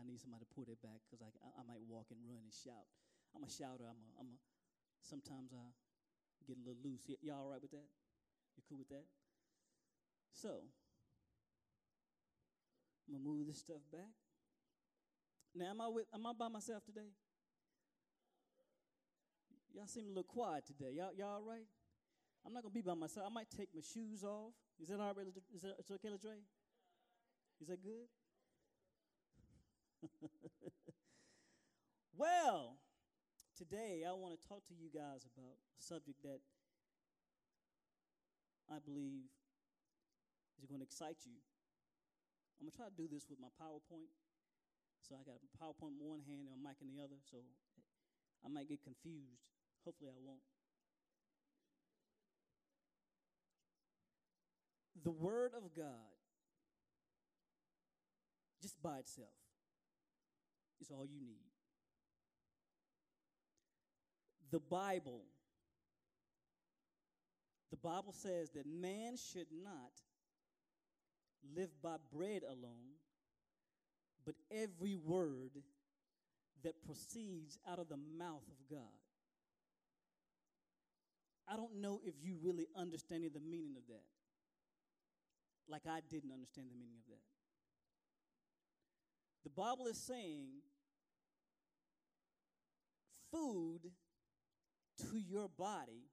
[0.00, 2.44] I need somebody to pull their back because I, I, I might walk and run
[2.44, 2.86] and shout.
[3.34, 3.84] I'm a shouter.
[3.88, 4.36] I'm a, I'm a
[5.02, 5.66] sometimes I
[6.46, 7.04] get a little loose.
[7.08, 7.88] Y- y'all all right with that?
[8.56, 9.04] You cool with that?
[10.32, 10.62] So,
[13.08, 14.12] I'm gonna move this stuff back.
[15.54, 16.06] Now, am I with?
[16.12, 17.10] Am I by myself today?
[19.74, 20.92] Y'all seem a little quiet today.
[20.96, 21.66] Y'all, y'all all right?
[22.44, 23.26] I'm not gonna be by myself.
[23.28, 24.52] I might take my shoes off.
[24.80, 25.26] Is that all right?
[25.54, 26.40] Is that it's okay, Ladre?
[27.60, 28.08] Is that good?
[32.16, 32.76] well,
[33.56, 36.40] today I want to talk to you guys about a subject that
[38.70, 39.30] I believe
[40.60, 41.38] is going to excite you.
[42.58, 44.10] I'm going to try to do this with my PowerPoint.
[45.00, 47.38] So I got a PowerPoint in one hand and a mic in the other, so
[48.44, 49.46] I might get confused.
[49.84, 50.42] Hopefully, I won't.
[55.04, 56.16] The Word of God,
[58.60, 59.45] just by itself,
[60.86, 61.50] is all you need.
[64.50, 65.22] The Bible,
[67.70, 69.90] the Bible says that man should not
[71.56, 72.94] live by bread alone,
[74.24, 75.50] but every word
[76.62, 78.80] that proceeds out of the mouth of God.
[81.48, 84.04] I don't know if you really understanding the meaning of that.
[85.68, 87.22] Like I didn't understand the meaning of that.
[89.44, 90.48] The Bible is saying
[93.36, 93.80] food
[95.10, 96.08] to your body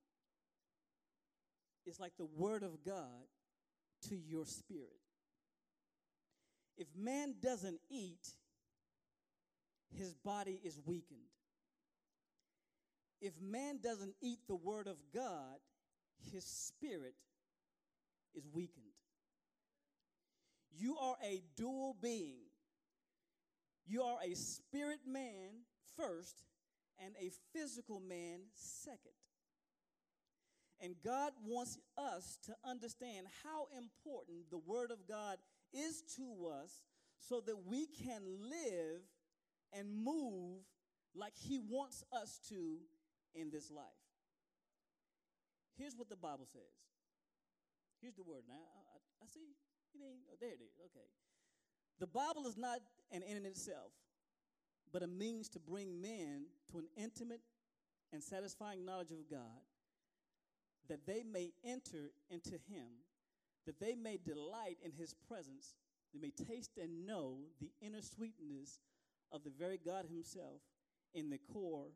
[1.86, 3.28] is like the word of God
[4.10, 5.00] to your spirit.
[6.78, 8.28] If man doesn't eat,
[9.98, 11.20] his body is weakened.
[13.22, 15.60] If man doesn't eat the word of God,
[16.32, 17.16] his spirit
[18.36, 18.84] is weakened.
[20.76, 22.42] You are a dual being.
[23.86, 25.52] You are a spirit man
[25.96, 26.44] first
[27.04, 29.14] and a physical man second.
[30.82, 35.38] And God wants us to understand how important the Word of God
[35.74, 36.82] is to us
[37.20, 39.02] so that we can live
[39.72, 40.60] and move
[41.16, 42.78] like He wants us to
[43.34, 43.86] in this life.
[45.78, 46.62] Here's what the Bible says.
[48.02, 48.44] Here's the word.
[48.48, 49.40] Now, I, I, see.
[49.96, 50.76] Ain't, oh, there it is.
[50.92, 51.08] Okay.
[52.00, 52.80] The Bible is not
[53.12, 53.94] an end in itself,
[54.94, 57.42] but a means to bring men to an intimate
[58.14, 59.66] and satisfying knowledge of God,
[60.88, 63.02] that they may enter into Him,
[63.66, 65.74] that they may delight in His presence,
[66.14, 68.82] they may taste and know the inner sweetness
[69.32, 70.62] of the very God Himself
[71.16, 71.88] in the core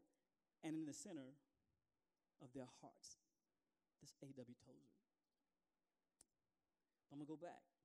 [0.63, 1.35] and in the center
[2.41, 3.17] of their hearts.
[4.01, 4.55] This A.W.
[4.65, 4.89] Tozer.
[7.11, 7.76] I'm going to go back.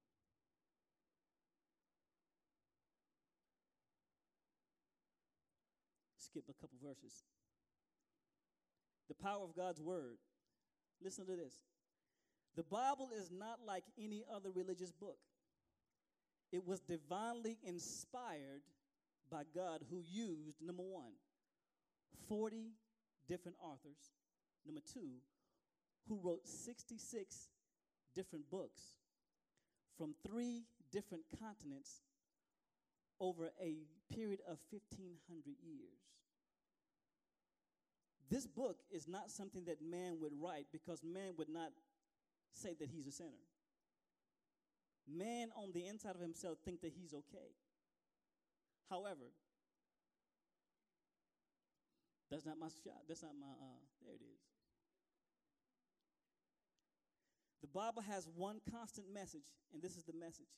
[6.23, 7.25] Skip a couple verses.
[9.09, 10.19] The power of God's word.
[11.03, 11.55] Listen to this.
[12.57, 15.19] The Bible is not like any other religious book.
[16.53, 18.63] It was divinely inspired
[19.31, 21.13] by God who used, number one,
[22.29, 22.73] 40
[23.29, 24.13] different authors.
[24.67, 25.09] Number two,
[26.09, 27.49] who wrote 66
[28.15, 28.83] different books
[29.97, 32.03] from three different continents
[33.23, 33.77] over a
[34.13, 36.03] period of 1,500 years.
[38.29, 41.71] This book is not something that man would write because man would not
[42.53, 43.47] say that he's a sinner.
[45.07, 47.55] Man on the inside of himself think that he's okay.
[48.91, 49.31] However,
[52.31, 53.03] that's not my shot.
[53.07, 54.41] That's not my, uh, there it is.
[57.61, 60.49] The Bible has one constant message, and this is the message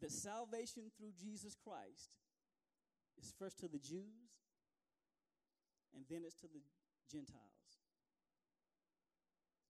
[0.00, 2.10] that salvation through Jesus Christ
[3.18, 4.30] is first to the Jews
[5.94, 6.60] and then it's to the
[7.10, 7.80] Gentiles.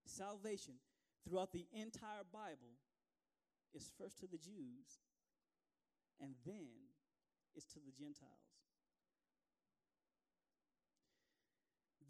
[0.05, 0.75] Salvation
[1.25, 2.75] throughout the entire Bible
[3.75, 4.99] is first to the Jews
[6.21, 6.91] and then
[7.55, 8.57] it's to the Gentiles.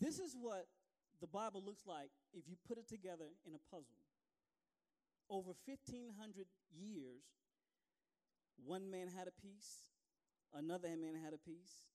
[0.00, 0.66] This is what
[1.20, 3.96] the Bible looks like if you put it together in a puzzle.
[5.28, 7.24] Over 1,500 years,
[8.64, 9.90] one man had a piece,
[10.54, 11.90] another man had a piece,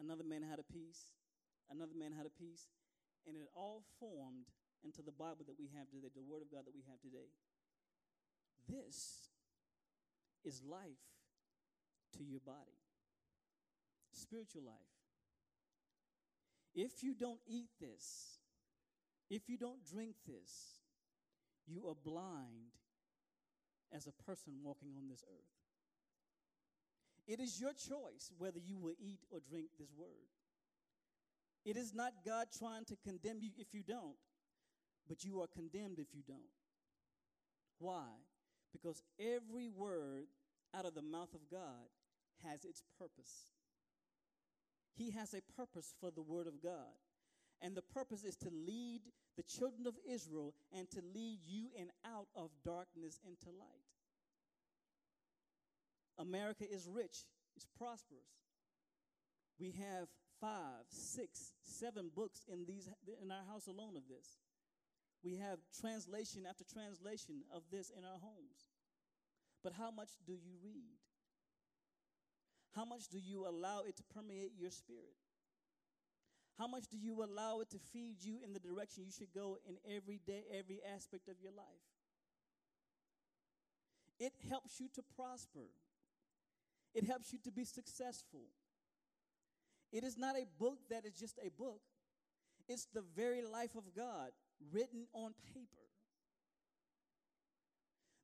[0.00, 1.14] another man had a piece,
[1.70, 2.66] another man had a piece,
[3.26, 4.50] and it all formed
[4.84, 7.30] into the Bible that we have today, the Word of God that we have today.
[8.68, 9.30] This
[10.44, 11.06] is life
[12.18, 12.78] to your body,
[14.12, 14.74] spiritual life.
[16.74, 18.38] If you don't eat this,
[19.30, 20.80] if you don't drink this,
[21.66, 22.74] you are blind
[23.94, 25.51] as a person walking on this earth.
[27.26, 30.28] It is your choice whether you will eat or drink this word.
[31.64, 34.16] It is not God trying to condemn you if you don't,
[35.08, 36.40] but you are condemned if you don't.
[37.78, 38.06] Why?
[38.72, 40.26] Because every word
[40.74, 41.88] out of the mouth of God
[42.44, 43.52] has its purpose.
[44.94, 46.98] He has a purpose for the word of God.
[47.60, 49.02] And the purpose is to lead
[49.36, 53.91] the children of Israel and to lead you and out of darkness into light.
[56.18, 57.24] America is rich,
[57.56, 58.28] it's prosperous.
[59.58, 60.08] We have
[60.40, 62.88] five, six, seven books in these
[63.22, 64.38] in our house alone of this.
[65.22, 68.66] We have translation after translation of this in our homes.
[69.62, 70.98] But how much do you read?
[72.74, 75.14] How much do you allow it to permeate your spirit?
[76.58, 79.58] How much do you allow it to feed you in the direction you should go
[79.68, 81.86] in every day, every aspect of your life?
[84.18, 85.70] It helps you to prosper.
[86.94, 88.44] It helps you to be successful.
[89.92, 91.80] It is not a book that is just a book,
[92.68, 94.30] it's the very life of God
[94.72, 95.88] written on paper.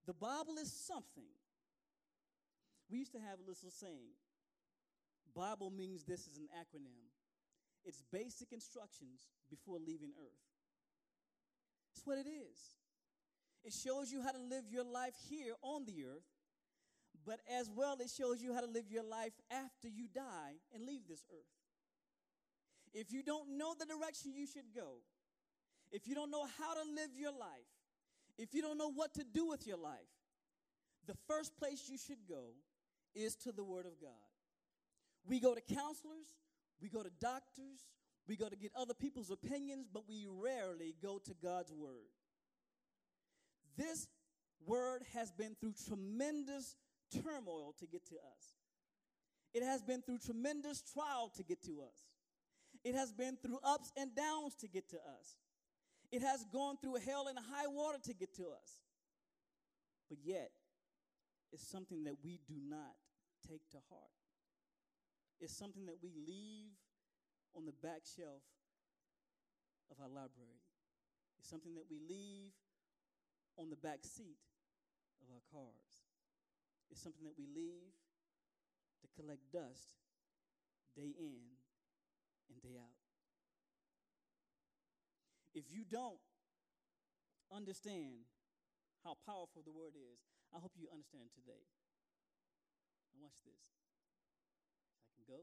[0.06, 1.28] The Bible is something.
[2.90, 4.16] We used to have a little saying
[5.38, 7.06] Bible means this is an acronym.
[7.84, 10.42] It's basic instructions before leaving earth.
[11.94, 12.58] That's what it is.
[13.62, 16.26] It shows you how to live your life here on the earth,
[17.28, 20.86] but as well, it shows you how to live your life after you die and
[20.86, 21.44] leave this earth.
[22.94, 25.02] If you don't know the direction you should go,
[25.92, 27.68] if you don't know how to live your life,
[28.38, 30.08] if you don't know what to do with your life,
[31.06, 32.54] the first place you should go
[33.14, 34.10] is to the Word of God.
[35.26, 36.28] We go to counselors,
[36.80, 37.90] we go to doctors,
[38.26, 42.08] we go to get other people's opinions, but we rarely go to God's Word.
[43.76, 44.08] This
[44.66, 46.74] Word has been through tremendous
[47.10, 48.54] turmoil to get to us.
[49.54, 52.06] It has been through tremendous trial to get to us.
[52.84, 55.36] It has been through ups and downs to get to us.
[56.12, 58.80] It has gone through hell and high water to get to us.
[60.08, 60.50] But yet,
[61.52, 62.96] it's something that we do not
[63.46, 64.12] take to heart.
[65.40, 66.72] It's something that we leave
[67.54, 68.42] on the back shelf
[69.90, 70.60] of our library.
[71.38, 72.52] It's something that we leave
[73.56, 74.38] on the back seat
[75.22, 76.07] of our cars.
[76.90, 77.92] It's something that we leave
[79.02, 79.88] to collect dust
[80.96, 81.44] day in
[82.50, 82.98] and day out.
[85.54, 86.20] If you don't
[87.52, 88.28] understand
[89.04, 90.20] how powerful the word is,
[90.54, 91.66] I hope you understand today.
[93.12, 93.74] And watch this.
[94.96, 95.42] If I can go.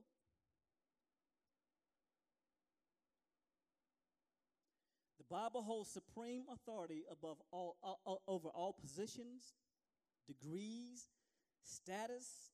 [5.17, 9.55] The Bible holds supreme authority above all, uh, uh, over all positions,
[10.27, 11.09] degrees,
[11.65, 12.51] status,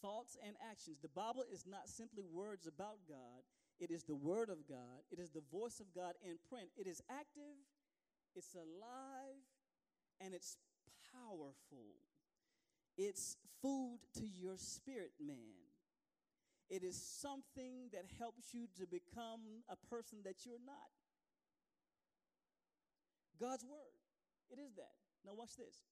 [0.00, 0.98] thoughts, and actions.
[1.00, 3.42] The Bible is not simply words about God,
[3.78, 6.68] it is the Word of God, it is the voice of God in print.
[6.76, 7.56] It is active,
[8.34, 9.44] it's alive,
[10.20, 10.56] and it's
[11.12, 11.96] powerful.
[12.96, 15.66] It's food to your spirit, man.
[16.68, 20.90] It is something that helps you to become a person that you're not.
[23.38, 24.00] God's Word.
[24.50, 24.96] It is that.
[25.24, 25.84] Now, watch this.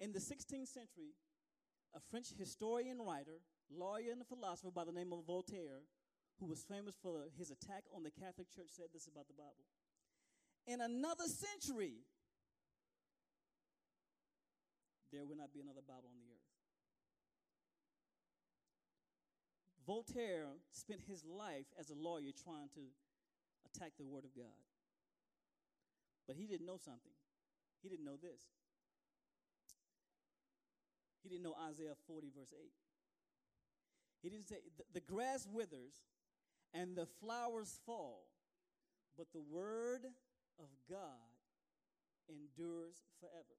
[0.00, 1.12] In the 16th century,
[1.94, 5.84] a French historian, writer, lawyer, and philosopher by the name of Voltaire,
[6.40, 9.68] who was famous for his attack on the Catholic Church, said this about the Bible.
[10.66, 12.00] In another century,
[15.12, 16.48] there will not be another Bible on the earth.
[19.86, 22.88] Voltaire spent his life as a lawyer trying to
[23.66, 24.64] attack the Word of God.
[26.26, 27.12] But he didn't know something.
[27.82, 28.40] He didn't know this.
[31.22, 32.70] He didn't know Isaiah 40, verse 8.
[34.22, 34.56] He didn't say,
[34.92, 35.94] the grass withers
[36.74, 38.26] and the flowers fall,
[39.16, 40.04] but the word
[40.58, 41.30] of God
[42.28, 43.56] endures forever.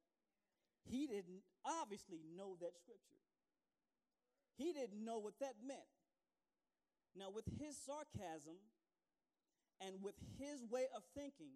[0.89, 3.19] He didn't obviously know that scripture.
[4.57, 5.79] He didn't know what that meant.
[7.15, 8.55] Now, with his sarcasm
[9.81, 11.51] and with his way of thinking,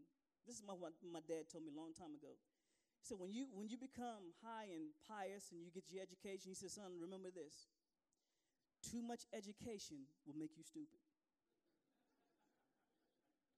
[0.45, 2.33] this is my, what my dad told me a long time ago.
[3.05, 6.57] Said, when you, when you become high and pious and you get your education, he
[6.57, 7.69] said, son, remember this.
[8.81, 10.97] Too much education will make you stupid.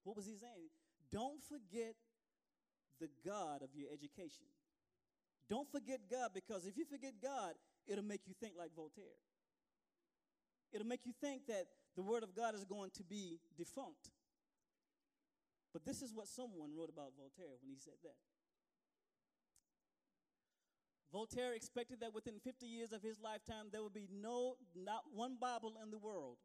[0.03, 0.67] what was he saying?
[1.15, 1.95] Don't forget
[2.99, 4.51] the God of your education.
[5.49, 7.55] Don't forget God because if you forget God,
[7.87, 9.15] it'll make you think like Voltaire.
[10.73, 14.11] It'll make you think that the Word of God is going to be defunct.
[15.71, 18.19] But this is what someone wrote about Voltaire when he said that.
[21.11, 25.37] Voltaire expected that within 50 years of his lifetime, there would be no, not one
[25.39, 26.37] Bible in the world.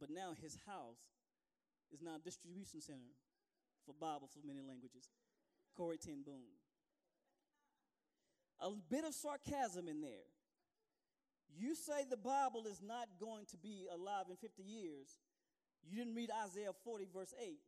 [0.00, 0.98] But now his house
[1.92, 3.14] is now a distribution center
[3.86, 5.08] for Bibles for many languages.
[5.76, 6.58] Corrie ten Boom.
[8.60, 10.26] A bit of sarcasm in there.
[11.56, 15.20] You say the Bible is not going to be alive in 50 years.
[15.86, 17.58] You didn't read Isaiah 40, verse 8,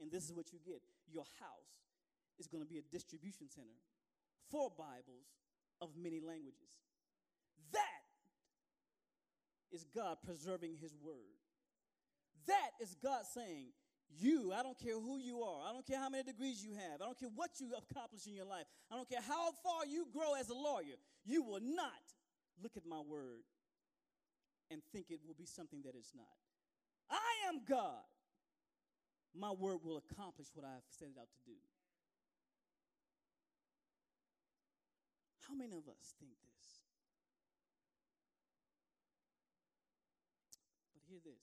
[0.00, 0.82] and this is what you get.
[1.06, 1.78] Your house
[2.38, 3.78] is going to be a distribution center
[4.50, 5.26] for Bibles
[5.80, 6.68] of many languages.
[7.72, 8.04] That
[9.70, 11.38] is God preserving His word.
[12.46, 13.68] That is God saying,
[14.08, 17.02] You, I don't care who you are, I don't care how many degrees you have,
[17.02, 20.06] I don't care what you accomplish in your life, I don't care how far you
[20.12, 22.04] grow as a lawyer, you will not
[22.62, 23.44] look at my word
[24.70, 26.26] and think it will be something that it's not.
[27.10, 28.04] I am God.
[29.34, 31.56] My word will accomplish what I've set it out to do.
[35.48, 36.66] How many of us think this?
[40.94, 41.42] But hear this.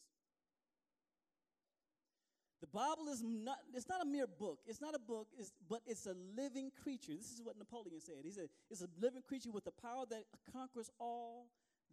[2.61, 4.59] The Bible is not, it's not a mere book.
[4.65, 7.13] It's not a book, it's, but it's a living creature.
[7.15, 8.23] This is what Napoleon said.
[8.23, 11.47] He said, it's a living creature with the power that conquers all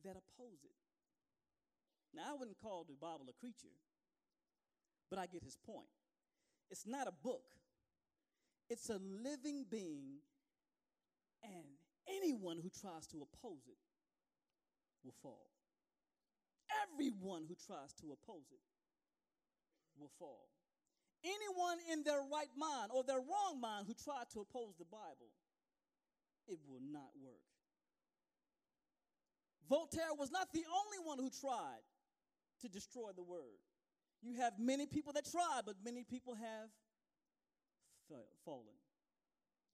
[0.04, 0.72] that oppose it.
[2.14, 3.72] Now, I wouldn't call the Bible a creature,
[5.10, 5.88] but I get his point.
[6.70, 7.44] It's not a book,
[8.68, 10.20] it's a living being,
[11.42, 13.78] and anyone who tries to oppose it
[15.04, 15.50] will fall.
[16.88, 18.62] Everyone who tries to oppose it
[19.98, 20.48] will fall.
[21.24, 25.30] Anyone in their right mind or their wrong mind who try to oppose the Bible,
[26.48, 27.46] it will not work.
[29.68, 31.82] Voltaire was not the only one who tried
[32.60, 33.60] to destroy the word.
[34.22, 36.68] You have many people that tried, but many people have
[38.44, 38.76] fallen.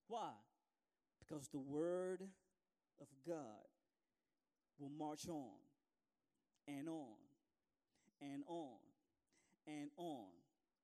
[0.07, 0.31] Why?
[1.29, 2.23] Because the word
[3.01, 3.67] of God
[4.79, 5.59] will march on
[6.67, 7.17] and on
[8.21, 8.79] and on
[9.67, 10.27] and on.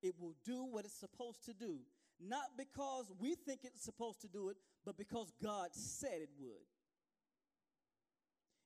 [0.02, 1.78] It will do what it's supposed to do,
[2.20, 6.66] not because we think it's supposed to do it, but because God said it would.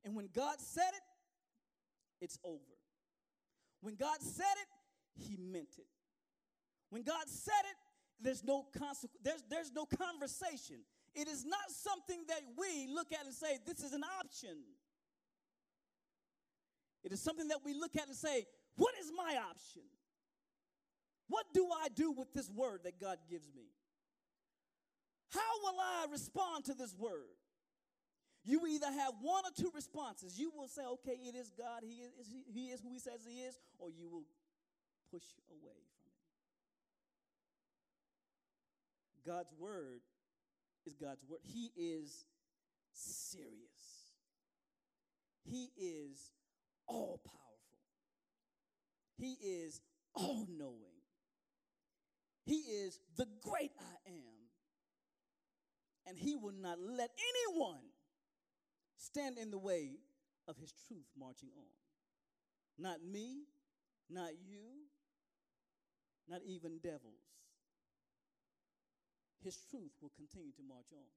[0.04, 1.02] And when God said it,
[2.20, 2.58] it's over.
[3.80, 5.86] When God said it, he meant it.
[6.90, 7.76] When God said it,
[8.20, 10.78] there's no consequ- there's, there's no conversation.
[11.14, 14.56] It is not something that we look at and say, this is an option.
[17.02, 18.46] It is something that we look at and say,
[18.76, 19.82] what is my option?
[21.28, 23.64] What do I do with this word that God gives me?
[25.30, 27.36] How will I respond to this word?
[28.44, 30.38] You either have one or two responses.
[30.38, 32.12] You will say, okay, it is God, he is,
[32.46, 34.24] he is who he says he is, or you will
[35.10, 36.12] push away from
[39.26, 39.36] him.
[39.36, 40.00] God's word
[40.88, 41.40] is God's word.
[41.42, 42.24] He is
[42.92, 43.44] serious.
[45.44, 46.32] He is
[46.86, 47.38] all powerful.
[49.16, 49.80] He is
[50.14, 51.02] all knowing.
[52.44, 54.38] He is the great I am.
[56.06, 57.10] And he will not let
[57.46, 57.84] anyone
[58.96, 59.98] stand in the way
[60.48, 61.64] of his truth marching on.
[62.78, 63.42] Not me,
[64.08, 64.86] not you,
[66.28, 67.28] not even devils.
[69.44, 71.08] His truth will continue to march on.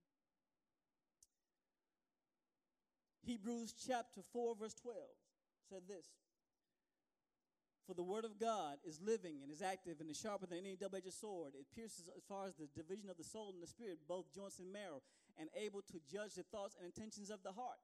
[3.24, 4.98] Hebrews chapter 4, verse 12
[5.70, 6.06] said this
[7.92, 10.78] for the word of God is living and is active and is sharper than any
[10.78, 11.54] double edged sword.
[11.60, 14.60] It pierces as far as the division of the soul and the spirit, both joints
[14.60, 15.01] and marrow,
[15.38, 17.84] and able to judge the thoughts and intentions of the heart.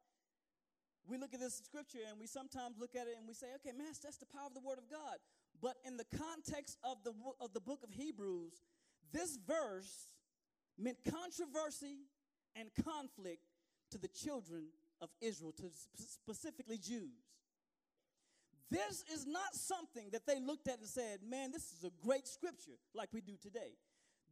[1.10, 3.76] We look at this scripture and we sometimes look at it and we say, okay,
[3.76, 5.20] man, that's the power of the word of God.
[5.62, 8.64] But in the context of the, of the book of Hebrews,
[9.12, 10.14] this verse
[10.78, 11.98] meant controversy
[12.56, 13.42] and conflict
[13.92, 14.68] to the children
[15.02, 17.24] of Israel, to specifically Jews.
[18.70, 22.28] This is not something that they looked at and said, man, this is a great
[22.28, 23.78] scripture like we do today.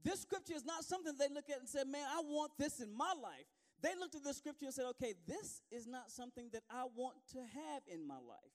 [0.04, 2.96] This scripture is not something they look at and said, man, I want this in
[2.96, 3.46] my life.
[3.82, 7.16] They looked at the scripture and said, okay, this is not something that I want
[7.32, 8.54] to have in my life.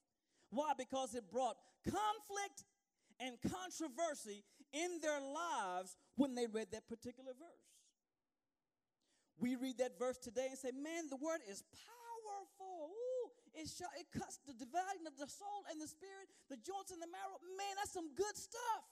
[0.51, 0.73] Why?
[0.77, 2.65] Because it brought conflict
[3.19, 7.70] and controversy in their lives when they read that particular verse.
[9.41, 12.93] We read that verse today and say, man, the word is powerful.
[12.93, 16.93] Ooh, it, sh- it cuts the dividing of the soul and the spirit, the joints
[16.93, 17.41] and the marrow.
[17.57, 18.85] Man, that's some good stuff.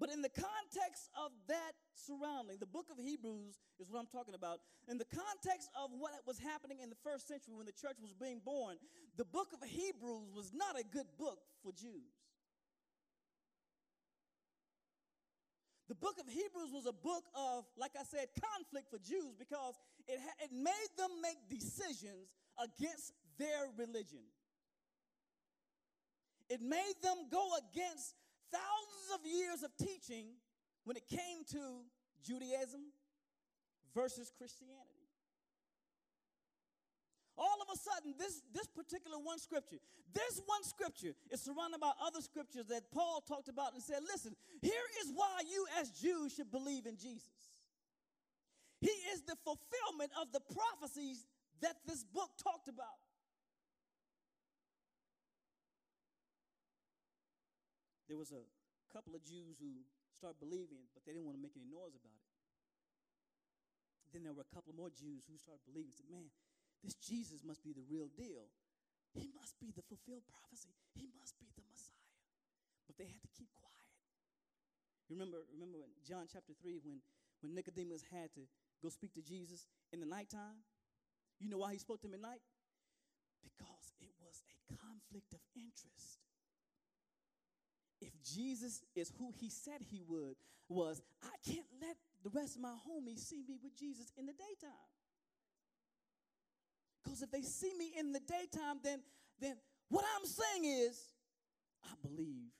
[0.00, 4.34] But in the context of that surrounding, the book of Hebrews is what I'm talking
[4.34, 4.58] about.
[4.88, 8.10] In the context of what was happening in the first century when the church was
[8.10, 8.82] being born,
[9.16, 12.18] the book of Hebrews was not a good book for Jews.
[15.88, 19.74] The book of Hebrews was a book of, like I said, conflict for Jews because
[20.06, 24.22] it, ha- it made them make decisions against their religion.
[26.48, 28.14] It made them go against
[28.52, 30.26] thousands of years of teaching
[30.84, 31.82] when it came to
[32.22, 32.80] Judaism
[33.94, 34.91] versus Christianity.
[37.42, 39.82] All of a sudden, this, this particular one scripture,
[40.14, 44.38] this one scripture is surrounded by other scriptures that Paul talked about and said, listen,
[44.62, 47.50] here is why you as Jews should believe in Jesus.
[48.78, 51.26] He is the fulfillment of the prophecies
[51.66, 53.02] that this book talked about.
[58.06, 58.46] There was a
[58.94, 59.82] couple of Jews who
[60.14, 62.30] started believing, but they didn't want to make any noise about it.
[64.14, 66.30] Then there were a couple more Jews who started believing, said, man,
[66.82, 68.50] this Jesus must be the real deal.
[69.14, 70.74] He must be the fulfilled prophecy.
[70.98, 72.10] He must be the Messiah.
[72.86, 73.72] But they had to keep quiet.
[75.08, 76.98] You remember, remember in John chapter 3 when,
[77.40, 78.48] when Nicodemus had to
[78.82, 80.64] go speak to Jesus in the nighttime?
[81.38, 82.42] You know why he spoke to him at night?
[83.44, 86.18] Because it was a conflict of interest.
[88.00, 90.34] If Jesus is who he said he would
[90.68, 94.32] was, I can't let the rest of my homies see me with Jesus in the
[94.32, 94.90] daytime.
[97.02, 99.00] Because if they see me in the daytime, then,
[99.40, 99.56] then
[99.88, 100.98] what I'm saying is,
[101.84, 102.54] I believe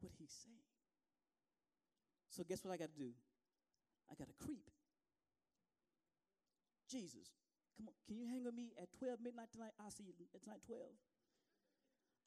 [0.00, 0.62] what he's saying.
[2.30, 3.10] So guess what I got to do?
[4.10, 4.70] I got to creep.
[6.88, 7.34] Jesus,
[7.76, 9.76] come on, can you hang with me at 12 midnight tonight?
[9.76, 10.80] I'll see you at tonight 12.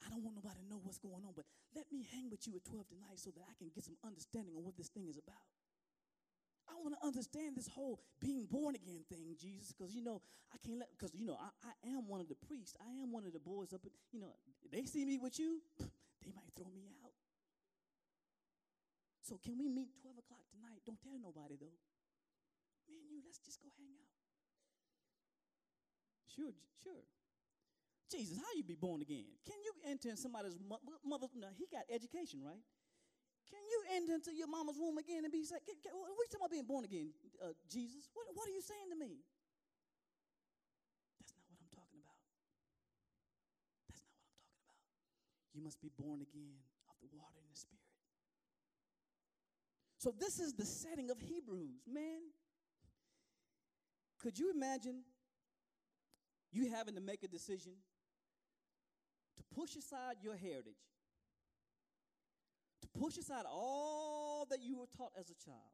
[0.06, 2.54] I don't want nobody to know what's going on, but let me hang with you
[2.58, 5.18] at 12 tonight so that I can get some understanding on what this thing is
[5.18, 5.42] about.
[6.72, 10.22] I want to understand this whole being born again thing, Jesus, because you know
[10.54, 12.76] I can't let because you know I, I am one of the priests.
[12.80, 13.84] I am one of the boys up.
[13.86, 14.32] At, you know
[14.72, 15.60] they see me with you,
[16.24, 17.12] they might throw me out.
[19.22, 20.80] So can we meet twelve o'clock tonight?
[20.88, 21.76] Don't tell nobody though.
[22.88, 24.12] Me and you let's just go hang out.
[26.32, 27.04] Sure, sure.
[28.12, 29.24] Jesus, how you be born again?
[29.48, 30.56] Can you enter in somebody's
[31.06, 31.28] mother?
[31.36, 32.60] No, he got education, right?
[33.52, 35.76] Can you enter into your mama's womb again and be like, we
[36.32, 37.12] talking about being born again,
[37.44, 38.08] uh, Jesus?
[38.16, 39.20] What, what are you saying to me?
[41.20, 42.16] That's not what I'm talking about.
[43.92, 45.52] That's not what I'm talking about.
[45.52, 47.92] You must be born again of the water and the spirit.
[50.00, 52.32] So this is the setting of Hebrews, man.
[54.24, 55.04] Could you imagine
[56.52, 57.74] you having to make a decision
[59.36, 60.80] to push aside your heritage
[63.00, 65.72] push aside all that you were taught as a child,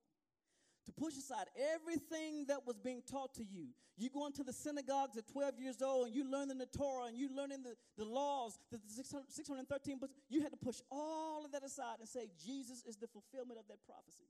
[0.86, 3.68] to push aside everything that was being taught to you.
[3.98, 7.18] You go into the synagogues at 12 years old and you learning the Torah and
[7.18, 10.14] you learning the, the laws, the 613 books.
[10.30, 13.68] You had to push all of that aside and say, Jesus is the fulfillment of
[13.68, 14.30] that prophecy.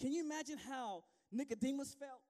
[0.00, 2.20] Can you imagine how Nicodemus felt?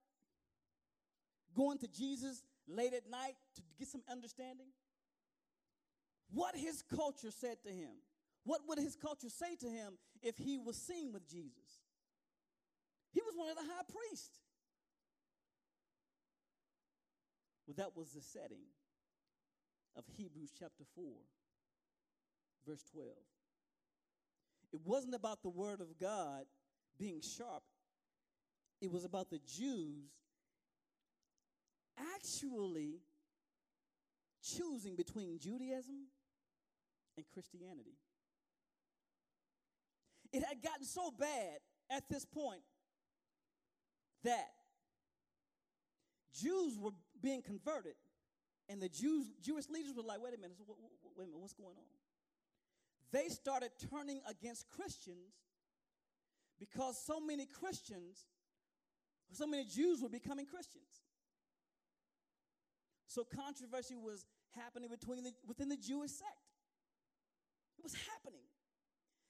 [1.54, 4.66] Going to Jesus late at night to get some understanding?
[6.32, 7.90] What his culture said to him.
[8.44, 11.82] What would his culture say to him if he was seen with Jesus?
[13.12, 14.38] He was one of the high priests.
[17.66, 18.66] Well, that was the setting
[19.96, 21.04] of Hebrews chapter 4,
[22.66, 23.08] verse 12.
[24.72, 26.44] It wasn't about the word of God
[26.98, 27.62] being sharp,
[28.80, 30.10] it was about the Jews
[32.16, 33.00] actually
[34.44, 36.09] choosing between Judaism
[37.16, 37.96] and Christianity.
[40.33, 41.59] It had gotten so bad
[41.90, 42.62] at this point
[44.24, 44.48] that
[46.35, 46.90] Jews were
[47.22, 47.94] being converted,
[48.68, 50.76] and the Jews, Jewish leaders were like, wait a minute, wait,
[51.16, 51.85] wait a minute, what's going on?
[53.12, 55.35] They started turning against Christians
[56.59, 58.26] because so many Christians,
[59.33, 60.83] so many Jews were becoming Christians.
[63.07, 66.44] So controversy was happening between the, within the Jewish sect.
[67.78, 68.44] It was happening.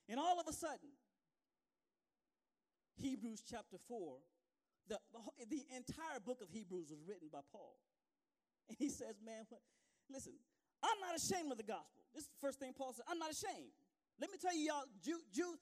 [0.08, 0.92] And all of a sudden,
[3.00, 4.16] Hebrews chapter 4,
[4.88, 7.76] the, the, the entire book of Hebrews was written by Paul.
[8.68, 9.60] And he says, Man, what,
[10.10, 10.32] listen,
[10.82, 12.04] I'm not ashamed of the gospel.
[12.14, 13.04] This is the first thing Paul said.
[13.08, 13.72] I'm not ashamed.
[14.20, 15.56] Let me tell you, y'all, Jew, Jew,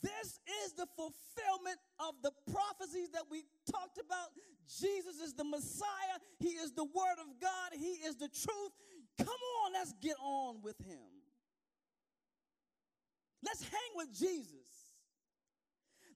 [0.00, 4.30] this is the fulfillment of the prophecies that we talked about.
[4.68, 6.22] Jesus is the Messiah.
[6.38, 7.74] He is the Word of God.
[7.74, 8.72] He is the truth.
[9.18, 11.18] Come on, let's get on with Him.
[13.44, 14.88] Let's hang with Jesus.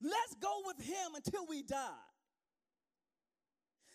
[0.03, 2.07] Let's go with him until we die.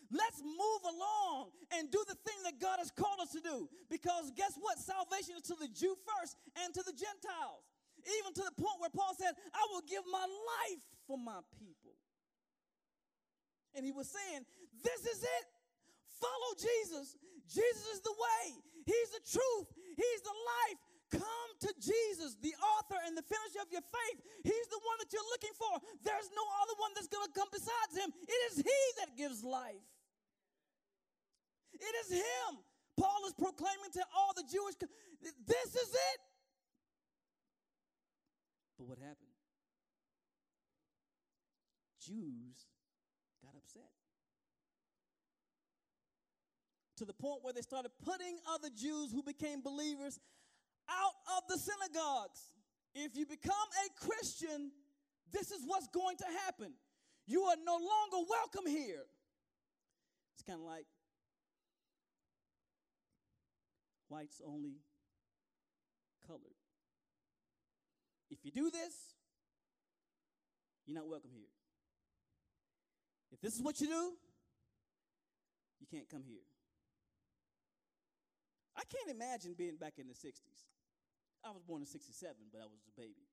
[0.08, 3.68] Let's move along and do the thing that God has called us to do.
[3.92, 4.80] Because guess what?
[4.80, 7.68] Salvation is to the Jew first and to the Gentiles.
[8.08, 11.92] even to the point where Paul said, I will give my life for my people.
[13.76, 14.48] And he was saying,
[14.80, 15.46] This is it.
[16.24, 17.18] Follow Jesus.
[17.52, 18.56] Jesus is the way,
[18.88, 19.68] He's the truth,
[20.00, 20.80] He's the life.
[21.08, 24.20] Come to Jesus, the author and the finisher of your faith.
[24.44, 25.80] He's the one that you're looking for.
[26.04, 28.12] There's no other one that's going to come besides Him.
[28.28, 29.88] It is He that gives life.
[31.72, 32.60] It is Him.
[33.00, 34.76] Paul is proclaiming to all the Jewish,
[35.22, 36.20] this is it.
[38.78, 39.32] But what happened?
[42.04, 42.68] Jews
[43.44, 43.92] got upset.
[46.98, 50.20] To the point where they started putting other Jews who became believers
[50.90, 52.50] out of the synagogues.
[52.96, 53.54] If you become
[53.86, 54.72] a Christian,
[55.32, 56.74] this is what's going to happen.
[57.28, 59.06] You are no longer welcome here.
[60.34, 60.86] It's kind of like
[64.10, 64.78] whites only,
[66.26, 66.42] colored.
[68.32, 68.94] If you do this,
[70.88, 71.52] you're not welcome here.
[73.32, 74.14] If this is what you do,
[75.80, 76.42] you can't come here.
[78.78, 80.70] I can't imagine being back in the 60s.
[81.44, 82.14] I was born in 67,
[82.54, 83.26] but I was a baby.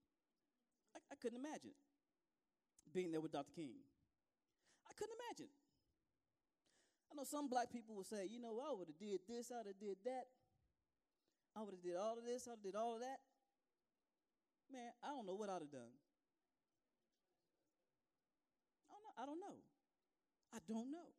[0.97, 1.77] I, I couldn't imagine
[2.93, 3.53] being there with Dr.
[3.53, 3.77] King.
[4.89, 5.53] I couldn't imagine.
[7.11, 9.59] I know some black people will say, you know, I would have did this, I
[9.59, 10.25] would have did that.
[11.57, 13.21] I would have did all of this, I would have did all of that.
[14.73, 15.95] Man, I don't know what I'd have done.
[18.91, 19.15] I don't know.
[19.23, 19.59] I don't know.
[20.55, 21.11] I don't know.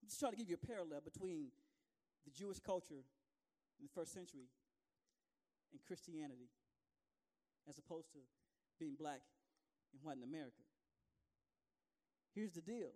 [0.00, 1.48] I'm just trying to give you a parallel between
[2.24, 3.04] the Jewish culture
[3.78, 4.48] in the first century
[5.72, 6.48] and Christianity
[7.68, 8.18] as opposed to
[8.78, 9.20] being black
[9.92, 10.62] and white in America.
[12.34, 12.90] Here's the deal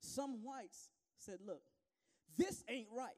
[0.00, 1.62] some whites said, Look,
[2.36, 3.16] this ain't right.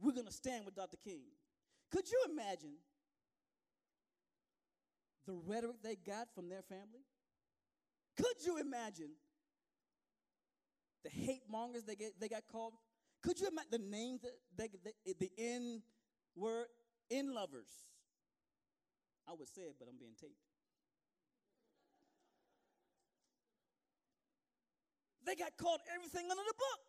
[0.00, 0.96] We're going to stand with Dr.
[0.96, 1.22] King.
[1.92, 2.76] Could you imagine
[5.26, 7.04] the rhetoric they got from their family?
[8.16, 9.10] Could you imagine
[11.30, 12.74] hate mongers they, get, they got called?
[13.22, 14.68] Could you imagine the names that they,
[15.18, 15.82] the, N
[16.34, 16.66] word,
[17.10, 17.68] in lovers?
[19.28, 20.32] I would say it, but I'm being taped.
[25.26, 26.80] They got called everything under the book.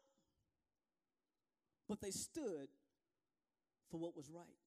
[1.87, 2.69] But they stood
[3.91, 4.57] for what was right.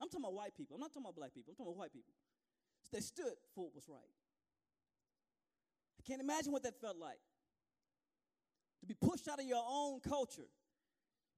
[0.00, 0.74] I'm talking about white people.
[0.74, 1.52] I'm not talking about black people.
[1.52, 2.12] I'm talking about white people.
[2.92, 4.12] They stood for what was right.
[5.98, 7.20] I can't imagine what that felt like.
[8.82, 10.48] To be pushed out of your own culture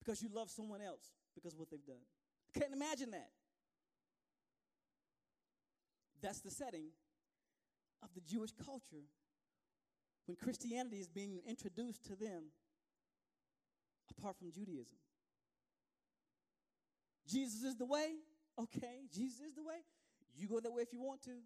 [0.00, 2.02] because you love someone else because of what they've done.
[2.54, 3.28] I can't imagine that.
[6.22, 6.86] That's the setting
[8.02, 9.04] of the Jewish culture
[10.26, 12.44] when Christianity is being introduced to them
[14.10, 14.96] apart from Judaism.
[17.28, 18.14] Jesus is the way.
[18.58, 19.76] Okay, Jesus is the way.
[20.36, 21.36] You go that way if you want to.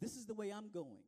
[0.00, 1.04] This is the way I'm going.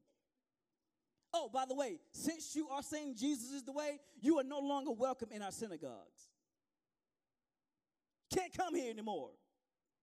[1.38, 4.58] Oh, by the way, since you are saying Jesus is the way, you are no
[4.58, 6.30] longer welcome in our synagogues.
[8.34, 9.28] Can't come here anymore.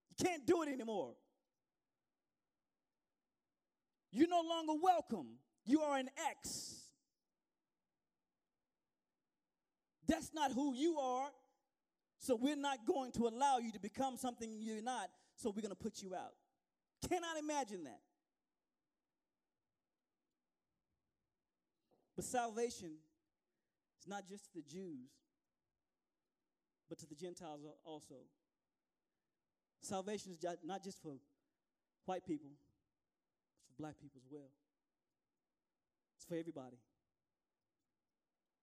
[0.09, 1.15] You can't do it anymore.
[4.11, 5.25] You're no longer welcome.
[5.65, 6.75] You are an X.
[10.07, 11.29] That's not who you are.
[12.19, 15.75] So we're not going to allow you to become something you're not, so we're going
[15.75, 16.33] to put you out.
[17.09, 18.01] Cannot imagine that.
[22.15, 22.91] But salvation
[23.99, 25.09] is not just to the Jews,
[26.89, 28.15] but to the Gentiles also.
[29.81, 31.15] Salvation is not just for
[32.05, 32.51] white people,
[33.57, 34.51] it's for black people as well.
[36.15, 36.77] It's for everybody.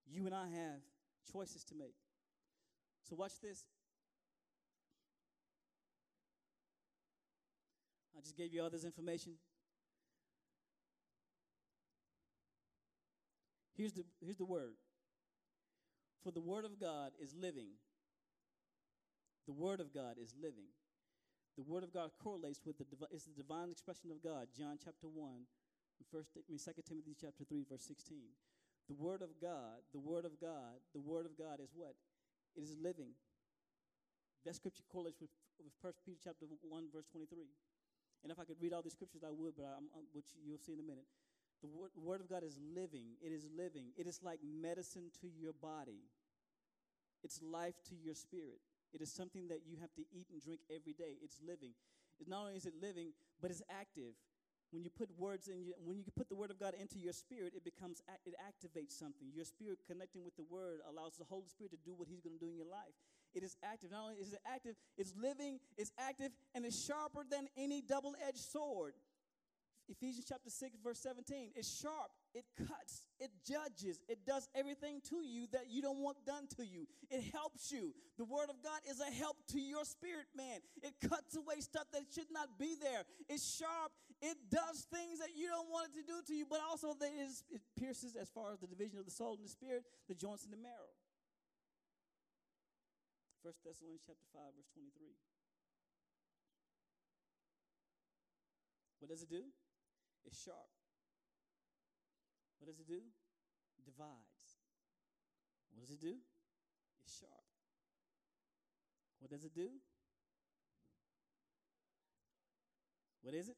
[0.06, 0.80] You and I have
[1.32, 1.94] choices to make.
[3.08, 3.64] So, watch this.
[8.16, 9.32] I just gave you all this information.
[13.80, 14.76] Here's the, here's the word.
[16.20, 17.80] For the word of God is living.
[19.48, 20.68] The word of God is living.
[21.56, 24.52] The word of God correlates with the it's the divine expression of God.
[24.52, 25.48] John chapter 1,
[26.12, 28.20] first I mean 2 Timothy chapter 3 verse 16.
[28.92, 31.96] The word of God, the word of God, the word of God is what?
[32.52, 33.16] It is living.
[34.44, 36.60] That scripture correlates with, with 1 Peter chapter 1,
[36.92, 37.48] verse 23.
[38.24, 40.60] And if I could read all these scriptures, I would, but I'm, I'm, which you'll
[40.60, 41.08] see in a minute.
[41.62, 43.16] The word, of God is living.
[43.20, 43.92] It is living.
[43.96, 46.08] It is like medicine to your body.
[47.22, 48.60] It's life to your spirit.
[48.92, 51.20] It is something that you have to eat and drink every day.
[51.22, 51.72] It's living.
[52.18, 54.16] It's not only is it living, but it's active.
[54.70, 57.12] When you put words in, your, when you put the word of God into your
[57.12, 59.28] spirit, it becomes, it activates something.
[59.34, 62.38] Your spirit connecting with the word allows the Holy Spirit to do what He's going
[62.38, 62.94] to do in your life.
[63.34, 63.90] it is active.
[63.90, 68.14] Not only is it active, it's living, it's active, and it's sharper than any double
[68.26, 68.94] edged sword.
[69.90, 71.50] Ephesians chapter 6, verse 17.
[71.56, 76.24] It's sharp, it cuts, it judges, it does everything to you that you don't want
[76.24, 76.86] done to you.
[77.10, 77.92] It helps you.
[78.16, 80.62] The Word of God is a help to your spirit, man.
[80.82, 83.02] It cuts away stuff that should not be there.
[83.28, 83.90] It's sharp,
[84.22, 87.10] it does things that you don't want it to do to you, but also that
[87.10, 89.82] it, is, it pierces as far as the division of the soul and the spirit,
[90.06, 90.94] the joints and the marrow.
[93.42, 95.18] 1 Thessalonians chapter 5, verse 23.
[99.00, 99.48] What does it do?
[100.26, 100.70] It's sharp.
[102.58, 103.00] What does it do?
[103.84, 104.60] Divides.
[105.72, 106.14] What does it do?
[107.02, 107.32] It's sharp.
[109.18, 109.68] What does it do?
[113.22, 113.56] What is it?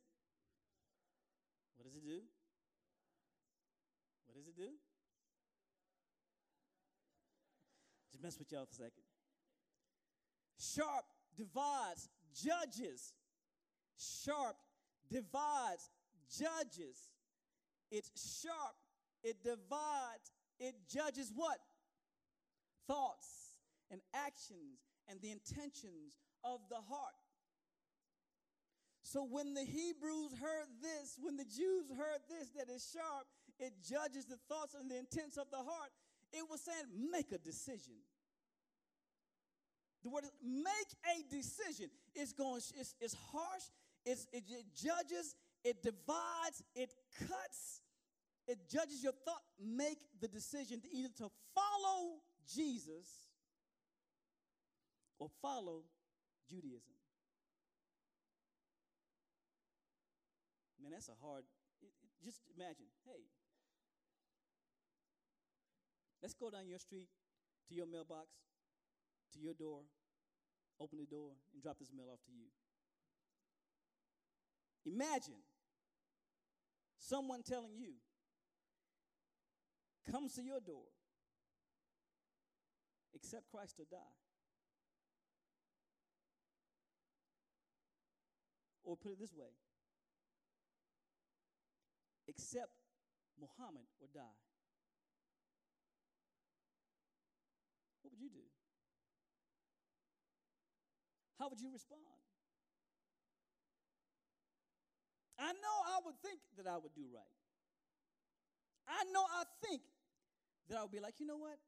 [1.76, 2.20] What does it do?
[4.26, 4.70] What does it do?
[8.10, 9.04] Just mess with y'all for a second.
[10.58, 11.04] Sharp
[11.36, 13.14] divides, judges.
[13.96, 14.56] Sharp
[15.10, 15.90] divides,
[16.38, 17.10] judges.
[17.90, 18.74] It's sharp,
[19.22, 21.58] it divides, it judges what?
[22.86, 23.58] Thoughts
[23.90, 27.14] and actions and the intentions of the heart.
[29.02, 33.26] So when the Hebrews heard this, when the Jews heard this, that is sharp,
[33.58, 35.90] it judges the thoughts and the intents of the heart,
[36.32, 37.92] it was saying, make a decision.
[40.02, 41.90] The word is make a decision.
[42.14, 43.62] It's going, it's, it's harsh,
[44.04, 47.82] it's, it, it judges, it divides, it cuts,
[48.46, 49.42] it judges your thought.
[49.60, 53.06] Make the decision to either to follow Jesus
[55.18, 55.84] or follow
[56.50, 56.94] Judaism.
[60.82, 61.44] Man, that's a hard.
[61.80, 62.90] It, it, just imagine.
[63.06, 63.22] Hey,
[66.20, 67.08] let's go down your street
[67.68, 68.26] to your mailbox,
[69.34, 69.82] to your door,
[70.80, 72.50] open the door, and drop this mail off to you.
[74.84, 75.38] Imagine
[77.02, 77.94] someone telling you,
[80.10, 80.86] comes to your door,
[83.14, 83.98] accept Christ or die.
[88.84, 89.54] Or put it this way
[92.28, 92.72] accept
[93.38, 94.38] Muhammad or die.
[98.02, 98.46] What would you do?
[101.38, 102.21] How would you respond?
[105.42, 107.36] I know I would think that I would do right.
[108.86, 109.82] I know I think
[110.68, 111.58] that I would be like, you know what?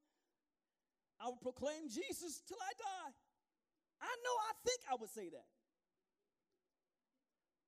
[1.20, 3.12] I would proclaim Jesus till I die.
[4.00, 5.50] I know I think I would say that.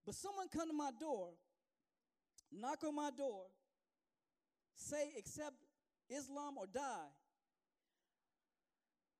[0.05, 1.31] But someone come to my door,
[2.53, 3.51] knock on my door,
[4.77, 5.57] say accept
[6.09, 7.11] Islam or die.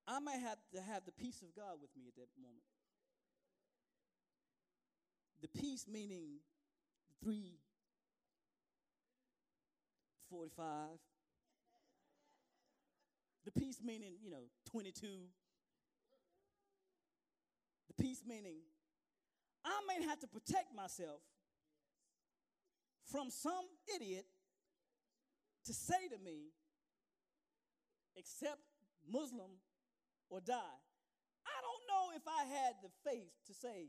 [0.07, 2.63] I might have to have the peace of God with me at that moment.
[5.43, 6.39] The peace meaning
[7.23, 7.59] three,
[10.31, 10.67] 45.
[13.45, 15.07] The peace meaning, you know, 22.
[17.89, 18.57] The peace meaning,
[19.65, 21.21] I may have to protect myself
[23.11, 24.27] from some idiot
[25.65, 26.51] to say to me,
[28.19, 28.61] accept
[29.09, 29.51] Muslim
[30.29, 30.79] or die.
[31.47, 33.87] I don't know if I had the faith to say,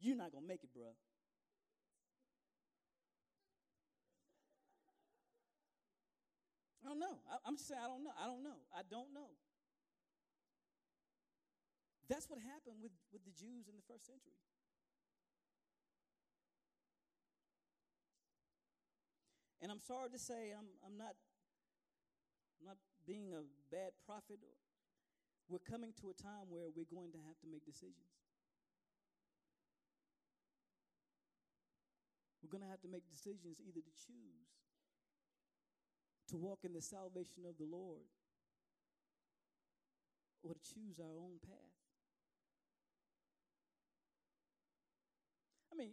[0.00, 0.94] you're not going to make it, bruh.
[6.86, 7.18] I don't know.
[7.26, 8.14] I, am just saying, I don't know.
[8.14, 8.60] I don't know.
[8.70, 9.34] I don't know.
[12.06, 14.38] That's what happened with, with the Jews in the first century.
[19.58, 21.18] And I'm sorry to say, I'm, I'm not
[22.62, 23.42] I'm not being a
[23.74, 24.38] bad prophet.
[25.50, 28.14] We're coming to a time where we're going to have to make decisions.
[32.38, 34.65] We're going to have to make decisions either to choose
[36.28, 38.10] to walk in the salvation of the Lord
[40.42, 41.76] or to choose our own path.
[45.72, 45.92] I mean,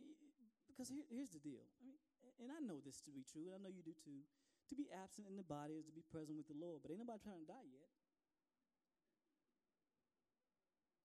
[0.69, 1.65] because here, here's the deal.
[1.77, 1.97] I mean,
[2.41, 4.25] and I know this to be true, and I know you do too.
[4.71, 7.03] To be absent in the body is to be present with the Lord, but ain't
[7.03, 7.91] nobody trying to die yet.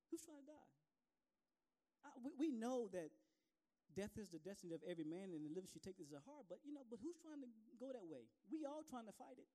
[0.08, 0.72] Who's trying to die?
[2.06, 3.10] I, we, we know that
[3.98, 6.46] death is the destiny of every man, and the living should take this to heart.
[6.46, 7.50] But you know, but who's trying to
[7.82, 8.30] go that way?
[8.46, 9.50] We all trying to fight it.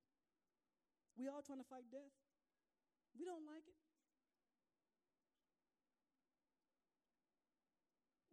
[1.16, 2.12] We all trying to fight death.
[3.16, 3.80] We don't like it.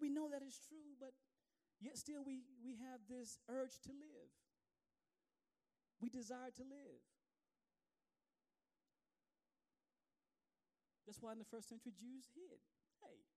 [0.02, 1.14] We know that it's true, but
[1.78, 4.32] yet still we, we have this urge to live.
[6.00, 7.04] We desire to live.
[11.06, 12.58] That's why in the first century Jews hid.
[13.04, 13.29] Hey.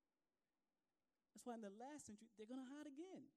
[1.44, 3.28] That's why in the last century they're going to hide again.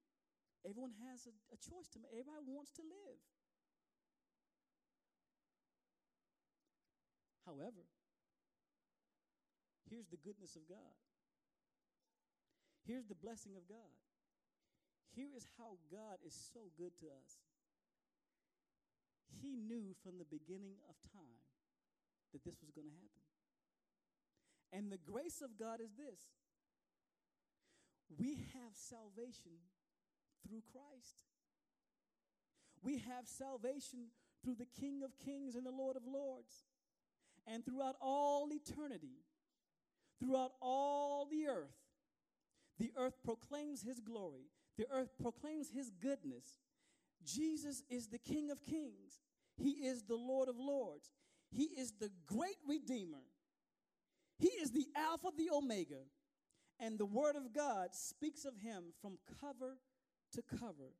[0.63, 2.15] Everyone has a, a choice to make.
[2.15, 3.19] Everybody wants to live.
[7.43, 7.83] However,
[9.91, 10.95] here's the goodness of God.
[12.87, 13.91] Here's the blessing of God.
[15.11, 17.43] Here is how God is so good to us.
[19.43, 21.43] He knew from the beginning of time
[22.31, 23.27] that this was going to happen.
[24.71, 26.31] And the grace of God is this
[28.17, 29.57] we have salvation
[30.47, 31.25] through Christ.
[32.83, 34.07] We have salvation
[34.43, 36.65] through the King of Kings and the Lord of Lords.
[37.45, 39.23] And throughout all eternity,
[40.19, 41.75] throughout all the earth,
[42.79, 46.45] the earth proclaims his glory, the earth proclaims his goodness.
[47.25, 49.21] Jesus is the King of Kings,
[49.57, 51.09] he is the Lord of Lords,
[51.49, 53.23] he is the great Redeemer,
[54.37, 56.03] he is the Alpha, the Omega.
[56.79, 59.77] And the Word of God speaks of him from cover
[60.33, 60.93] to cover.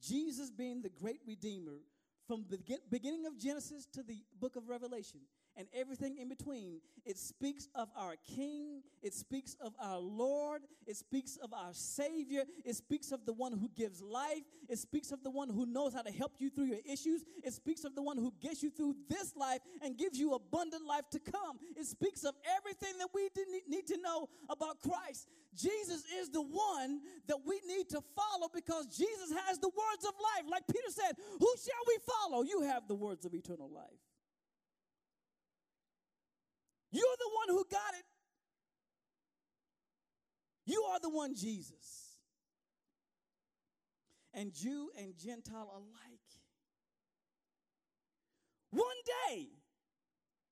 [0.00, 1.80] Jesus being the great Redeemer
[2.26, 2.58] from the
[2.90, 5.20] beginning of Genesis to the book of Revelation
[5.56, 6.80] and everything in between.
[7.04, 12.44] It speaks of our King, it speaks of our Lord, it speaks of our Savior,
[12.64, 15.94] it speaks of the one who gives life, it speaks of the one who knows
[15.94, 18.70] how to help you through your issues, it speaks of the one who gets you
[18.70, 21.58] through this life and gives you abundant life to come.
[21.76, 23.28] It speaks of everything that we
[23.68, 25.28] need to know about Christ.
[25.54, 30.14] Jesus is the one that we need to follow because Jesus has the words of
[30.14, 30.50] life.
[30.50, 32.42] Like Peter said, Who shall we follow?
[32.42, 33.98] You have the words of eternal life.
[36.90, 38.04] You're the one who got it.
[40.66, 42.18] You are the one, Jesus.
[44.32, 46.20] And Jew and Gentile alike.
[48.70, 48.86] One
[49.28, 49.48] day,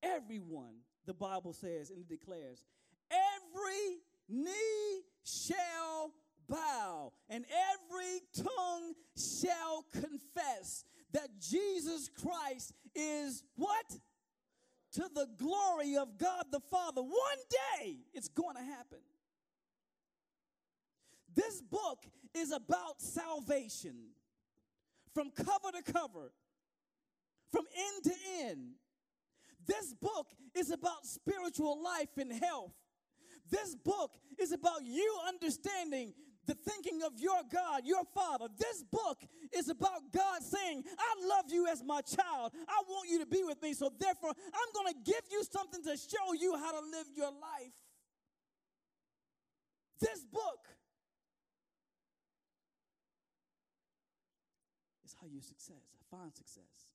[0.02, 2.64] everyone, the Bible says and declares,
[3.10, 3.98] every
[4.28, 6.12] knee shall
[6.48, 13.86] bow and every tongue shall confess that Jesus Christ is what?
[14.92, 17.02] To the glory of God the Father.
[17.02, 17.38] One
[17.80, 18.98] day it's going to happen.
[21.34, 23.96] This book is about salvation
[25.14, 26.32] from cover to cover,
[27.52, 28.70] from end to end.
[29.66, 32.72] This book is about spiritual life and health.
[33.50, 36.12] This book is about you understanding
[36.48, 38.46] the thinking of your God, your Father.
[38.58, 39.20] This book
[39.52, 42.52] is about God saying, I love you as my child.
[42.66, 43.74] I want you to be with me.
[43.74, 47.30] So therefore, I'm going to give you something to show you how to live your
[47.30, 47.76] life.
[50.00, 50.64] This book
[55.04, 56.88] is how you success, find success.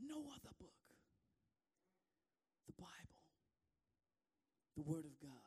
[0.00, 0.70] No other book.
[2.66, 3.20] The Bible,
[4.74, 5.41] the Word of God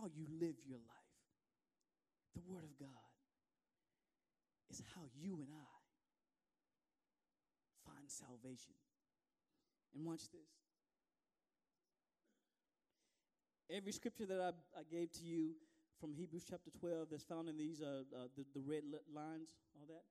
[0.00, 1.12] how you live your life.
[2.34, 3.08] The Word of God
[4.70, 5.78] is how you and I
[7.84, 8.74] find salvation.
[9.94, 10.52] And watch this.
[13.70, 15.52] Every scripture that I, I gave to you
[16.00, 18.82] from Hebrews chapter 12 that's found in these, uh, uh, the, the red
[19.12, 20.04] lines, all that,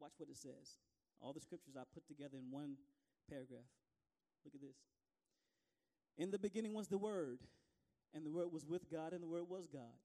[0.00, 0.78] watch what it says.
[1.20, 2.76] All the scriptures I put together in one
[3.28, 3.68] paragraph.
[4.44, 4.76] Look at this.
[6.16, 7.40] In the beginning was the Word
[8.14, 9.98] and the Word was with God, and the Word was God.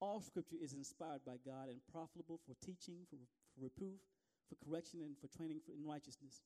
[0.00, 4.00] All Scripture is inspired by God and profitable for teaching, for, for reproof,
[4.48, 6.44] for correction, and for training in righteousness.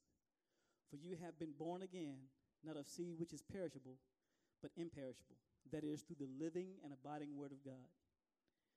[0.91, 2.31] For you have been born again,
[2.65, 3.99] not of seed which is perishable,
[4.63, 5.37] but imperishable,
[5.73, 7.91] that is, through the living and abiding Word of God.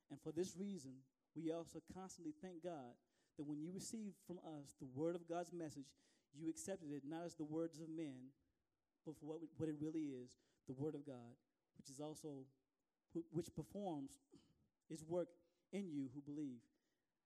[0.09, 2.97] And for this reason, we also constantly thank God
[3.37, 5.93] that when you received from us the Word of God's message,
[6.33, 8.33] you accepted it not as the words of men,
[9.05, 11.37] but for what, what it really is the Word of God
[11.77, 12.45] which is also
[13.31, 14.11] which performs
[14.89, 15.29] its work
[15.71, 16.61] in you who believe.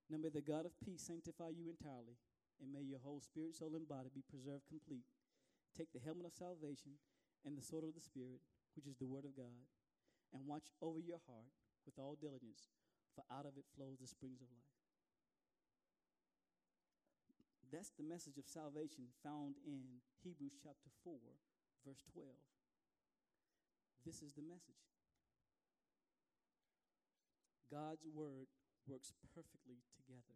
[0.10, 2.20] Now may the God of peace sanctify you entirely,
[2.62, 5.08] and may your whole spirit, soul, and body be preserved complete.
[5.76, 7.00] Take the helmet of salvation
[7.46, 8.44] and the sword of the Spirit,
[8.76, 9.66] which is the word of God,
[10.34, 11.52] and watch over your heart
[11.86, 12.70] with all diligence,
[13.16, 14.78] for out of it flows the springs of life.
[17.72, 21.16] That's the message of salvation found in Hebrews chapter 4,
[21.88, 22.28] verse 12.
[24.06, 24.82] This is the message.
[27.70, 28.50] God's word
[28.88, 30.36] works perfectly together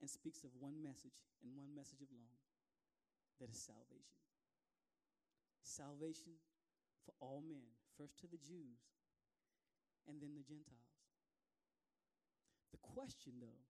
[0.00, 2.40] and speaks of one message and one message alone
[3.38, 4.18] that is salvation.
[5.62, 6.40] Salvation
[7.04, 8.90] for all men, first to the Jews
[10.08, 10.96] and then the Gentiles.
[12.72, 13.62] The question, though,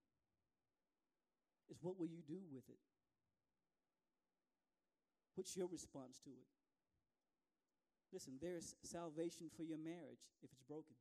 [1.69, 2.81] is what will you do with it?
[5.35, 6.60] What's your response to it?
[8.11, 10.95] Listen, there's salvation for your marriage if it's broken.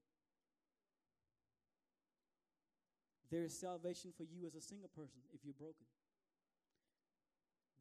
[3.31, 5.87] There is salvation for you as a single person if you're broken.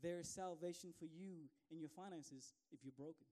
[0.02, 3.26] There is salvation for you in your finances if you're broken.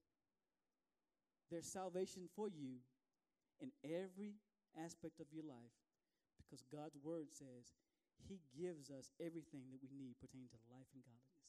[1.49, 2.81] There's salvation for you
[3.61, 4.35] in every
[4.75, 5.77] aspect of your life
[6.37, 7.73] because God's word says
[8.27, 11.47] He gives us everything that we need pertaining to life and godliness.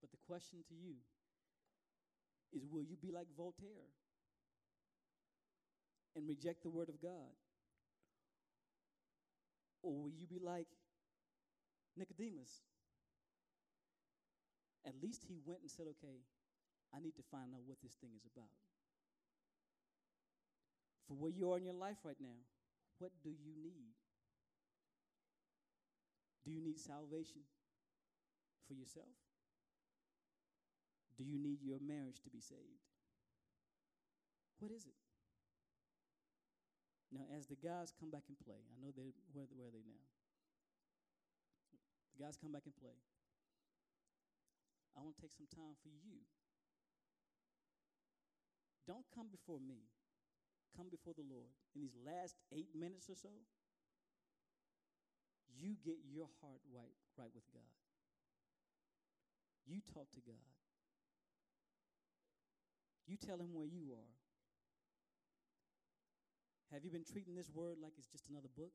[0.00, 0.98] But the question to you
[2.52, 3.90] is will you be like Voltaire
[6.16, 7.34] and reject the word of God?
[9.82, 10.66] Or will you be like
[11.96, 12.62] Nicodemus?
[14.86, 16.24] At least he went and said, okay,
[16.94, 18.50] I need to find out what this thing is about.
[21.06, 22.38] For where you are in your life right now,
[22.98, 23.94] what do you need?
[26.44, 27.42] Do you need salvation
[28.66, 29.29] for yourself?
[31.20, 32.80] Do you need your marriage to be saved?
[34.56, 34.96] What is it?
[37.12, 39.84] Now, as the guys come back and play, I know they where, where are they
[39.84, 40.00] now?
[42.16, 42.96] The guys come back and play.
[44.96, 46.24] I want to take some time for you
[48.90, 49.86] don't come before me.
[50.74, 51.54] Come before the Lord.
[51.78, 53.30] In these last eight minutes or so,
[55.46, 57.70] you get your heart right, right with God.
[59.62, 60.42] You talk to God.
[63.10, 64.14] You tell him where you are.
[66.70, 68.70] Have you been treating this word like it's just another book?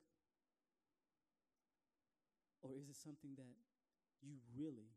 [2.62, 3.56] Or is it something that
[4.20, 4.92] you really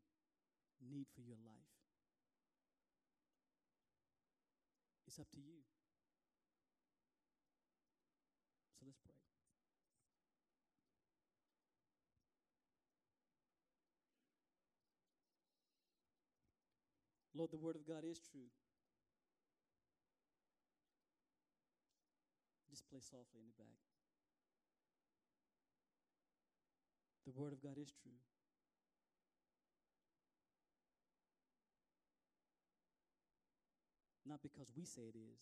[0.83, 1.71] need for your life?
[5.07, 5.63] It's up to you.
[8.75, 9.15] So let's pray.
[17.37, 18.51] Lord, the Word of God is true.
[22.89, 23.79] Play softly in the back.
[27.29, 28.17] The Word of God is true.
[34.25, 35.41] Not because we say it is,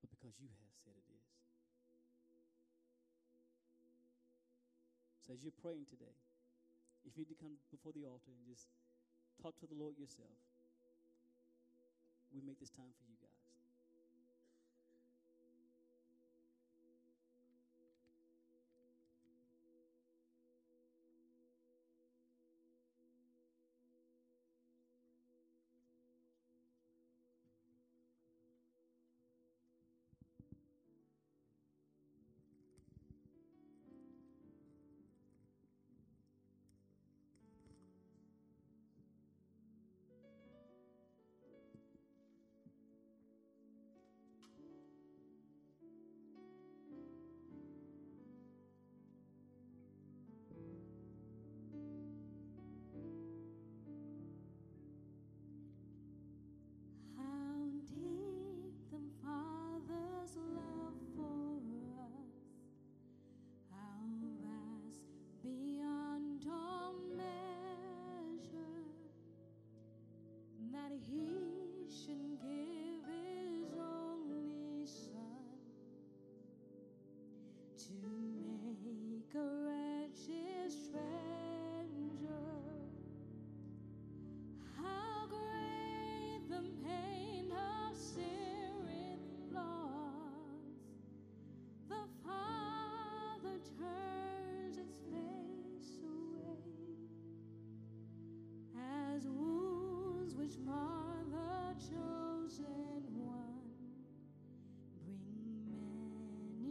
[0.00, 1.28] but because you have said it is.
[5.24, 6.12] So as you're praying today,
[7.08, 8.68] if you need to come before the altar and just
[9.40, 10.36] talk to the Lord yourself,
[12.32, 13.23] we make this time for you guys.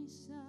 [0.06, 0.43] Ashamed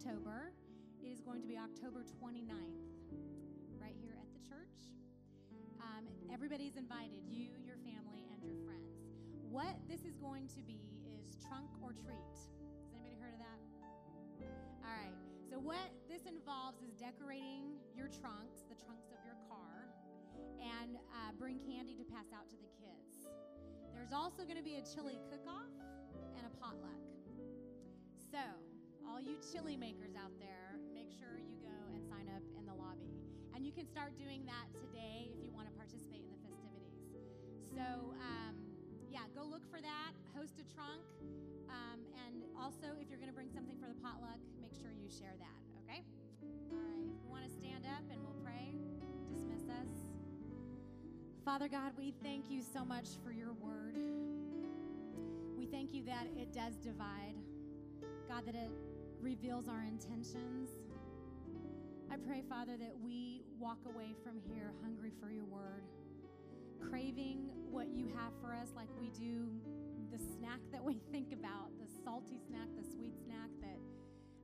[0.00, 0.56] October.
[1.04, 2.80] It is going to be October 29th,
[3.76, 4.88] right here at the church.
[5.76, 8.96] Um, everybody's invited, you, your family, and your friends.
[9.52, 12.32] What this is going to be is trunk or treat.
[12.32, 13.60] Has anybody heard of that?
[14.88, 15.12] All right.
[15.44, 19.84] So, what this involves is decorating your trunks, the trunks of your car,
[20.64, 23.28] and uh, bring candy to pass out to the kids.
[23.92, 25.76] There's also going to be a chili cook off
[26.40, 27.04] and a potluck.
[28.32, 28.40] So,
[29.20, 32.72] all you chili makers out there, make sure you go and sign up in the
[32.72, 33.12] lobby.
[33.52, 37.04] And you can start doing that today if you want to participate in the festivities.
[37.76, 38.56] So, um,
[39.12, 40.16] yeah, go look for that.
[40.32, 41.04] Host a trunk.
[41.68, 45.12] Um, and also, if you're going to bring something for the potluck, make sure you
[45.12, 46.00] share that, okay?
[46.72, 47.12] All right.
[47.20, 48.72] We want to stand up and we'll pray.
[49.28, 49.92] Dismiss us.
[51.44, 54.00] Father God, we thank you so much for your word.
[55.60, 57.36] We thank you that it does divide.
[58.30, 58.70] God, that it
[59.22, 60.70] reveals our intentions.
[62.10, 65.84] I pray, Father, that we walk away from here hungry for your word,
[66.80, 69.46] craving what you have for us, like we do
[70.10, 73.78] the snack that we think about, the salty snack, the sweet snack that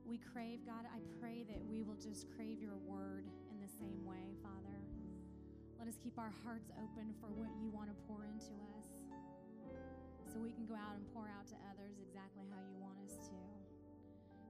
[0.05, 0.59] we crave.
[0.65, 4.77] God, I pray that we will just crave your word in the same way, Father.
[5.79, 8.87] Let us keep our hearts open for what you want to pour into us
[10.31, 13.27] so we can go out and pour out to others exactly how you want us
[13.27, 13.46] to.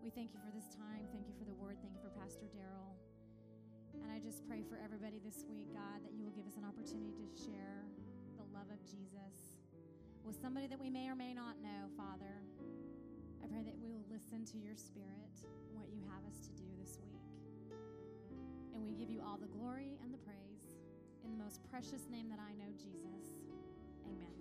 [0.07, 1.03] We thank you for this time.
[1.11, 1.75] Thank you for the word.
[1.83, 2.95] Thank you for Pastor Daryl.
[3.91, 6.63] And I just pray for everybody this week, God, that you will give us an
[6.63, 7.83] opportunity to share
[8.39, 9.59] the love of Jesus
[10.23, 12.39] with somebody that we may or may not know, Father.
[13.43, 15.43] I pray that we will listen to your spirit,
[15.75, 17.27] what you have us to do this week.
[18.71, 20.71] And we give you all the glory and the praise
[21.27, 23.43] in the most precious name that I know, Jesus.
[24.07, 24.31] Amen.